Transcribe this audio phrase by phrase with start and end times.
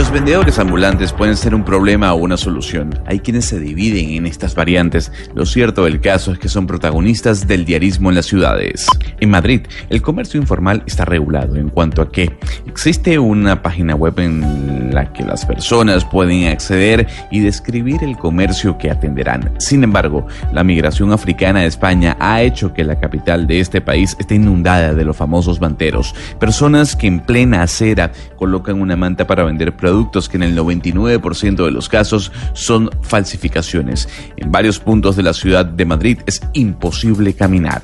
[0.00, 2.98] Los vendedores ambulantes pueden ser un problema o una solución.
[3.04, 5.12] Hay quienes se dividen en estas variantes.
[5.34, 8.86] Lo cierto del caso es que son protagonistas del diarismo en las ciudades.
[9.20, 9.60] En Madrid,
[9.90, 12.34] el comercio informal está regulado en cuanto a que
[12.66, 18.78] existe una página web en la que las personas pueden acceder y describir el comercio
[18.78, 19.52] que atenderán.
[19.58, 24.16] Sin embargo, la migración africana a España ha hecho que la capital de este país
[24.18, 29.44] esté inundada de los famosos manteros, personas que en plena acera colocan una manta para
[29.44, 34.08] vender productos que en el 99% de los casos son falsificaciones.
[34.36, 37.82] En varios puntos de la ciudad de Madrid es imposible caminar.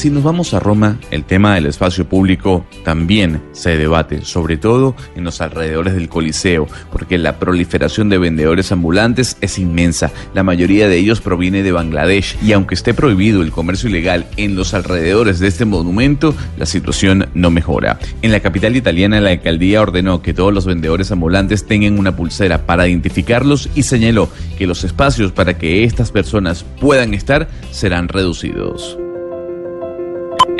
[0.00, 4.96] Si nos vamos a Roma, el tema del espacio público también se debate, sobre todo
[5.14, 10.10] en los alrededores del Coliseo, porque la proliferación de vendedores ambulantes es inmensa.
[10.32, 14.56] La mayoría de ellos proviene de Bangladesh y aunque esté prohibido el comercio ilegal en
[14.56, 17.98] los alrededores de este monumento, la situación no mejora.
[18.22, 22.64] En la capital italiana, la alcaldía ordenó que todos los vendedores ambulantes tengan una pulsera
[22.64, 28.96] para identificarlos y señaló que los espacios para que estas personas puedan estar serán reducidos.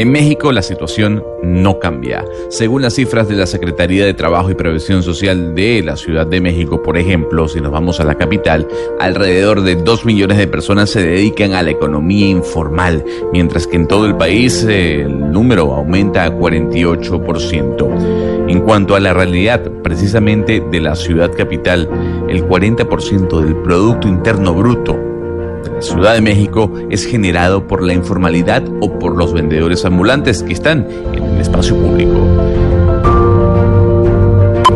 [0.01, 2.25] En México la situación no cambia.
[2.49, 6.41] Según las cifras de la Secretaría de Trabajo y Previsión Social de la Ciudad de
[6.41, 8.67] México, por ejemplo, si nos vamos a la capital,
[8.99, 13.89] alrededor de 2 millones de personas se dedican a la economía informal, mientras que en
[13.89, 18.49] todo el país el número aumenta a 48%.
[18.49, 21.91] En cuanto a la realidad precisamente de la ciudad capital,
[22.27, 25.10] el 40% del Producto Interno Bruto
[25.75, 30.53] la Ciudad de México es generado por la informalidad o por los vendedores ambulantes que
[30.53, 32.27] están en el espacio público.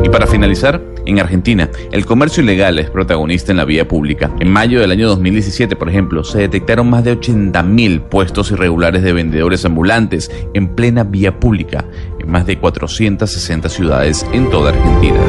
[0.02, 4.34] Y para finalizar, en Argentina, el comercio ilegal es protagonista en la vía pública.
[4.40, 9.12] En mayo del año 2017, por ejemplo, se detectaron más de 80.000 puestos irregulares de
[9.12, 11.84] vendedores ambulantes en plena vía pública
[12.18, 15.20] en más de 460 ciudades en toda Argentina.